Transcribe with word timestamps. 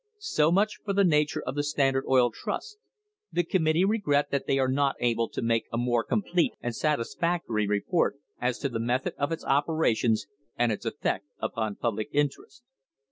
So 0.17 0.51
much 0.51 0.77
for 0.83 0.93
the 0.93 1.03
nature 1.03 1.43
of 1.43 1.53
the 1.53 1.61
Standard 1.61 2.05
Oil 2.09 2.31
Trust. 2.31 2.79
The 3.31 3.43
committee 3.43 3.85
regret 3.85 4.31
that 4.31 4.47
they 4.47 4.57
are 4.57 4.67
not 4.67 4.95
able 4.99 5.29
to 5.29 5.43
make 5.43 5.67
a 5.71 5.77
more 5.77 6.03
complete 6.03 6.53
and 6.59 6.75
satisfactory 6.75 7.67
report 7.67 8.17
as 8.41 8.57
to 8.61 8.69
the 8.69 8.79
method 8.79 9.13
of 9.19 9.31
its 9.31 9.45
operations 9.45 10.25
and 10.55 10.71
its 10.71 10.87
effect 10.87 11.25
upon 11.39 11.75
public 11.75 12.09
interests. 12.13 12.63